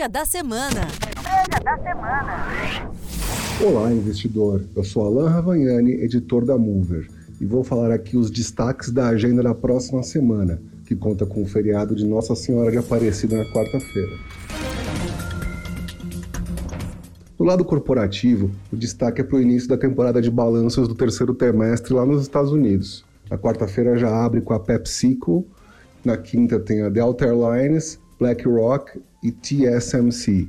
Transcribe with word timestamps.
Prévia 0.00 0.08
da 0.08 0.24
semana. 0.24 0.88
Prévia 1.22 1.60
da 1.62 1.76
semana. 1.76 2.90
Olá, 3.62 3.92
investidor. 3.92 4.62
Eu 4.74 4.82
sou 4.82 5.04
Alan 5.04 5.28
Ravagnani, 5.28 5.92
editor 5.92 6.46
da 6.46 6.56
Mover, 6.56 7.06
e 7.38 7.44
vou 7.44 7.62
falar 7.62 7.92
aqui 7.92 8.16
os 8.16 8.30
destaques 8.30 8.90
da 8.90 9.08
agenda 9.08 9.42
da 9.42 9.54
próxima 9.54 10.02
semana, 10.02 10.58
que 10.86 10.96
conta 10.96 11.26
com 11.26 11.42
o 11.42 11.46
feriado 11.46 11.94
de 11.94 12.06
Nossa 12.06 12.34
Senhora 12.34 12.70
de 12.70 12.78
Aparecida 12.78 13.36
na 13.36 13.44
quarta-feira. 13.52 14.16
Do 17.36 17.44
lado 17.44 17.62
corporativo, 17.62 18.50
o 18.72 18.76
destaque 18.76 19.20
é 19.20 19.24
para 19.24 19.36
o 19.36 19.42
início 19.42 19.68
da 19.68 19.76
temporada 19.76 20.22
de 20.22 20.30
balanços 20.30 20.88
do 20.88 20.94
terceiro 20.94 21.34
trimestre 21.34 21.92
lá 21.92 22.06
nos 22.06 22.22
Estados 22.22 22.52
Unidos. 22.52 23.04
Na 23.30 23.36
quarta-feira 23.36 23.98
já 23.98 24.08
abre 24.24 24.40
com 24.40 24.54
a 24.54 24.60
PepsiCo, 24.60 25.46
na 26.02 26.16
quinta 26.16 26.58
tem 26.58 26.80
a 26.80 26.88
Delta 26.88 27.26
Airlines, 27.26 27.98
BlackRock 28.20 29.00
e 29.24 29.32
TSMC. 29.32 30.46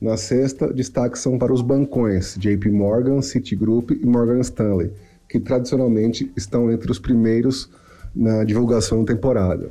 Na 0.00 0.16
sexta, 0.16 0.72
destaques 0.72 1.20
são 1.20 1.36
para 1.36 1.52
os 1.52 1.60
bancões 1.60 2.36
JP 2.38 2.70
Morgan, 2.70 3.20
Citigroup 3.20 3.90
e 3.90 4.06
Morgan 4.06 4.38
Stanley, 4.38 4.92
que 5.28 5.40
tradicionalmente 5.40 6.30
estão 6.36 6.70
entre 6.70 6.92
os 6.92 7.00
primeiros 7.00 7.68
na 8.14 8.44
divulgação 8.44 9.04
da 9.04 9.12
temporada. 9.12 9.68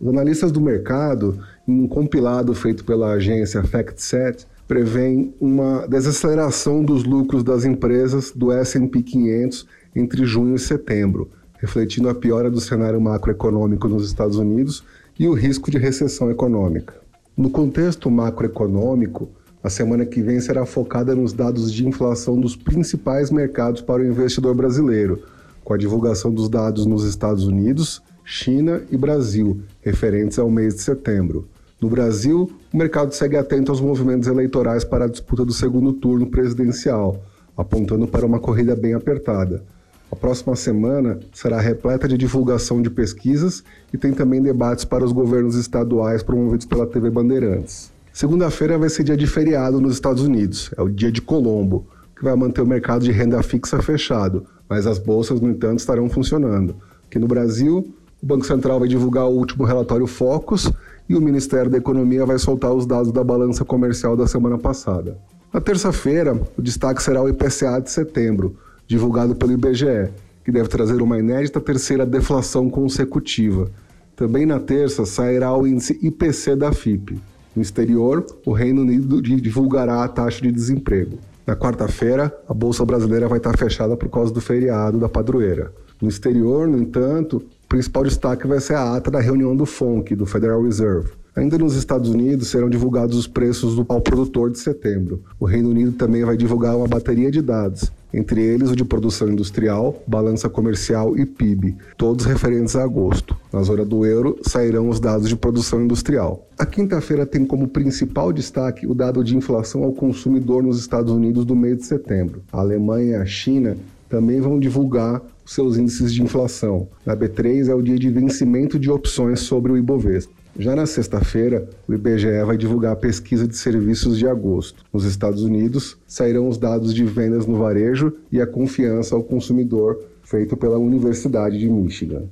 Os 0.00 0.08
analistas 0.08 0.50
do 0.50 0.62
mercado, 0.62 1.38
em 1.68 1.82
um 1.82 1.86
compilado 1.86 2.54
feito 2.54 2.82
pela 2.86 3.12
agência 3.12 3.62
FactSet, 3.62 4.46
preveem 4.66 5.34
uma 5.38 5.86
desaceleração 5.86 6.82
dos 6.82 7.04
lucros 7.04 7.44
das 7.44 7.66
empresas 7.66 8.32
do 8.32 8.50
S&P 8.50 9.02
500 9.02 9.66
entre 9.94 10.24
junho 10.24 10.54
e 10.54 10.58
setembro, 10.58 11.28
refletindo 11.58 12.08
a 12.08 12.14
piora 12.14 12.50
do 12.50 12.60
cenário 12.60 13.00
macroeconômico 13.00 13.86
nos 13.88 14.06
Estados 14.06 14.38
Unidos 14.38 14.82
e 15.20 15.28
o 15.28 15.34
risco 15.34 15.70
de 15.70 15.76
recessão 15.76 16.30
econômica. 16.30 16.94
No 17.36 17.50
contexto 17.50 18.10
macroeconômico, 18.10 19.28
a 19.62 19.68
semana 19.68 20.06
que 20.06 20.22
vem 20.22 20.40
será 20.40 20.64
focada 20.64 21.14
nos 21.14 21.34
dados 21.34 21.70
de 21.70 21.86
inflação 21.86 22.40
dos 22.40 22.56
principais 22.56 23.30
mercados 23.30 23.82
para 23.82 24.00
o 24.00 24.06
investidor 24.06 24.54
brasileiro, 24.54 25.22
com 25.62 25.74
a 25.74 25.76
divulgação 25.76 26.32
dos 26.32 26.48
dados 26.48 26.86
nos 26.86 27.04
Estados 27.04 27.46
Unidos, 27.46 28.02
China 28.24 28.82
e 28.90 28.96
Brasil, 28.96 29.60
referentes 29.82 30.38
ao 30.38 30.50
mês 30.50 30.76
de 30.76 30.80
setembro. 30.80 31.46
No 31.78 31.90
Brasil, 31.90 32.50
o 32.72 32.76
mercado 32.78 33.12
segue 33.12 33.36
atento 33.36 33.70
aos 33.70 33.80
movimentos 33.82 34.26
eleitorais 34.26 34.84
para 34.84 35.04
a 35.04 35.08
disputa 35.08 35.44
do 35.44 35.52
segundo 35.52 35.92
turno 35.92 36.28
presidencial, 36.28 37.22
apontando 37.54 38.08
para 38.08 38.24
uma 38.24 38.40
corrida 38.40 38.74
bem 38.74 38.94
apertada. 38.94 39.62
A 40.10 40.16
próxima 40.16 40.56
semana 40.56 41.20
será 41.32 41.60
repleta 41.60 42.08
de 42.08 42.18
divulgação 42.18 42.82
de 42.82 42.90
pesquisas 42.90 43.62
e 43.92 43.96
tem 43.96 44.12
também 44.12 44.42
debates 44.42 44.84
para 44.84 45.04
os 45.04 45.12
governos 45.12 45.54
estaduais 45.54 46.22
promovidos 46.22 46.66
pela 46.66 46.86
TV 46.86 47.10
Bandeirantes. 47.10 47.92
Segunda-feira 48.12 48.76
vai 48.76 48.88
ser 48.88 49.04
dia 49.04 49.16
de 49.16 49.26
feriado 49.26 49.80
nos 49.80 49.94
Estados 49.94 50.24
Unidos, 50.24 50.70
é 50.76 50.82
o 50.82 50.88
dia 50.88 51.12
de 51.12 51.22
Colombo, 51.22 51.86
que 52.16 52.24
vai 52.24 52.34
manter 52.34 52.60
o 52.60 52.66
mercado 52.66 53.04
de 53.04 53.12
renda 53.12 53.40
fixa 53.40 53.80
fechado, 53.80 54.44
mas 54.68 54.84
as 54.84 54.98
bolsas, 54.98 55.40
no 55.40 55.48
entanto, 55.48 55.78
estarão 55.78 56.10
funcionando. 56.10 56.74
Aqui 57.06 57.18
no 57.18 57.28
Brasil, 57.28 57.94
o 58.20 58.26
Banco 58.26 58.44
Central 58.44 58.80
vai 58.80 58.88
divulgar 58.88 59.26
o 59.26 59.32
último 59.32 59.64
relatório 59.64 60.08
Focus 60.08 60.72
e 61.08 61.14
o 61.14 61.20
Ministério 61.20 61.70
da 61.70 61.78
Economia 61.78 62.26
vai 62.26 62.38
soltar 62.38 62.72
os 62.72 62.84
dados 62.84 63.12
da 63.12 63.22
balança 63.22 63.64
comercial 63.64 64.16
da 64.16 64.26
semana 64.26 64.58
passada. 64.58 65.16
Na 65.52 65.60
terça-feira, 65.60 66.38
o 66.58 66.62
destaque 66.62 67.02
será 67.02 67.22
o 67.22 67.28
IPCA 67.28 67.80
de 67.80 67.90
setembro, 67.90 68.56
divulgado 68.90 69.36
pelo 69.36 69.52
IBGE, 69.52 70.10
que 70.44 70.50
deve 70.50 70.68
trazer 70.68 71.00
uma 71.00 71.16
inédita 71.16 71.60
terceira 71.60 72.04
deflação 72.04 72.68
consecutiva. 72.68 73.70
Também 74.16 74.44
na 74.44 74.58
terça 74.58 75.06
sairá 75.06 75.56
o 75.56 75.64
índice 75.64 75.96
IPC 76.02 76.56
da 76.56 76.72
FIP. 76.72 77.20
No 77.54 77.62
exterior, 77.62 78.26
o 78.44 78.52
Reino 78.52 78.82
Unido 78.82 79.22
divulgará 79.22 80.02
a 80.02 80.08
taxa 80.08 80.42
de 80.42 80.50
desemprego. 80.50 81.18
Na 81.46 81.54
quarta-feira, 81.54 82.36
a 82.48 82.52
Bolsa 82.52 82.84
Brasileira 82.84 83.28
vai 83.28 83.38
estar 83.38 83.56
fechada 83.56 83.96
por 83.96 84.08
causa 84.08 84.34
do 84.34 84.40
feriado 84.40 84.98
da 84.98 85.08
padroeira. 85.08 85.72
No 86.02 86.08
exterior, 86.08 86.66
no 86.66 86.76
entanto, 86.76 87.36
o 87.36 87.68
principal 87.68 88.02
destaque 88.02 88.48
vai 88.48 88.58
ser 88.58 88.74
a 88.74 88.96
ata 88.96 89.08
da 89.08 89.20
reunião 89.20 89.54
do 89.54 89.66
FONC, 89.66 90.16
do 90.16 90.26
Federal 90.26 90.64
Reserve. 90.64 91.12
Ainda 91.36 91.56
nos 91.56 91.76
Estados 91.76 92.10
Unidos 92.10 92.48
serão 92.48 92.68
divulgados 92.68 93.16
os 93.16 93.28
preços 93.28 93.78
ao 93.88 94.00
produtor 94.00 94.50
de 94.50 94.58
setembro. 94.58 95.22
O 95.38 95.44
Reino 95.44 95.70
Unido 95.70 95.92
também 95.92 96.24
vai 96.24 96.36
divulgar 96.36 96.76
uma 96.76 96.88
bateria 96.88 97.30
de 97.30 97.40
dados, 97.40 97.90
entre 98.12 98.42
eles 98.42 98.70
o 98.70 98.76
de 98.76 98.84
produção 98.84 99.28
industrial, 99.28 100.02
balança 100.06 100.48
comercial 100.48 101.16
e 101.16 101.24
PIB, 101.24 101.76
todos 101.96 102.24
referentes 102.24 102.76
a 102.76 102.82
agosto. 102.82 103.36
Na 103.52 103.62
zona 103.62 103.84
do 103.84 104.04
euro 104.04 104.38
sairão 104.42 104.88
os 104.88 105.00
dados 105.00 105.28
de 105.28 105.36
produção 105.36 105.82
industrial. 105.82 106.46
A 106.58 106.66
quinta-feira 106.66 107.24
tem 107.24 107.44
como 107.44 107.68
principal 107.68 108.32
destaque 108.32 108.86
o 108.86 108.94
dado 108.94 109.22
de 109.24 109.36
inflação 109.36 109.84
ao 109.84 109.92
consumidor 109.92 110.62
nos 110.62 110.78
Estados 110.78 111.12
Unidos 111.12 111.44
do 111.44 111.56
mês 111.56 111.78
de 111.78 111.86
setembro. 111.86 112.42
A 112.52 112.60
Alemanha 112.60 113.12
e 113.12 113.14
a 113.14 113.26
China 113.26 113.76
também 114.08 114.40
vão 114.40 114.58
divulgar 114.58 115.22
seus 115.46 115.76
índices 115.76 116.12
de 116.12 116.22
inflação. 116.22 116.88
Na 117.06 117.16
B3 117.16 117.68
é 117.68 117.74
o 117.74 117.82
dia 117.82 117.98
de 117.98 118.10
vencimento 118.10 118.78
de 118.78 118.90
opções 118.90 119.40
sobre 119.40 119.72
o 119.72 119.76
Ibovespa. 119.76 120.39
Já 120.58 120.74
na 120.74 120.86
sexta-feira, 120.86 121.68
o 121.88 121.94
IBGE 121.94 122.44
vai 122.44 122.56
divulgar 122.56 122.92
a 122.92 122.96
pesquisa 122.96 123.46
de 123.46 123.56
serviços 123.56 124.18
de 124.18 124.26
agosto. 124.26 124.84
Nos 124.92 125.04
Estados 125.04 125.42
Unidos, 125.42 125.96
sairão 126.06 126.48
os 126.48 126.58
dados 126.58 126.92
de 126.92 127.04
vendas 127.04 127.46
no 127.46 127.56
varejo 127.56 128.12
e 128.30 128.40
a 128.40 128.46
confiança 128.46 129.14
ao 129.14 129.22
consumidor 129.22 130.00
feito 130.22 130.56
pela 130.56 130.78
Universidade 130.78 131.58
de 131.58 131.68
Michigan. 131.68 132.24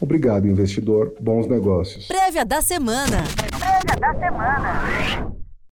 Obrigado, 0.00 0.46
investidor. 0.46 1.12
Bons 1.20 1.46
negócios. 1.46 2.06
Prévia 2.06 2.44
da 2.44 2.62
semana. 2.62 3.22
Prévia 3.58 4.00
da 4.00 4.14
semana. 4.14 5.39